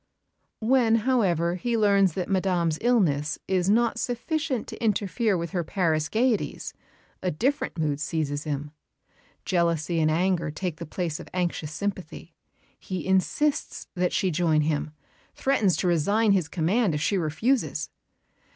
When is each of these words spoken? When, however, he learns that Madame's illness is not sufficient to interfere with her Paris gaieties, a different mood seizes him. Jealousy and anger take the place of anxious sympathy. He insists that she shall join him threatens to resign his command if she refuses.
When, 0.61 0.95
however, 1.05 1.53
he 1.57 1.77
learns 1.77 2.13
that 2.13 2.27
Madame's 2.27 2.79
illness 2.81 3.37
is 3.47 3.69
not 3.69 3.99
sufficient 3.99 4.65
to 4.69 4.83
interfere 4.83 5.37
with 5.37 5.51
her 5.51 5.63
Paris 5.63 6.09
gaieties, 6.09 6.73
a 7.21 7.29
different 7.29 7.77
mood 7.77 7.99
seizes 7.99 8.43
him. 8.43 8.71
Jealousy 9.45 9.99
and 9.99 10.09
anger 10.09 10.49
take 10.49 10.77
the 10.77 10.87
place 10.87 11.19
of 11.19 11.29
anxious 11.35 11.71
sympathy. 11.71 12.33
He 12.79 13.05
insists 13.05 13.89
that 13.93 14.11
she 14.11 14.29
shall 14.29 14.33
join 14.47 14.61
him 14.61 14.89
threatens 15.35 15.77
to 15.77 15.87
resign 15.87 16.31
his 16.31 16.47
command 16.47 16.95
if 16.95 17.01
she 17.01 17.19
refuses. 17.19 17.91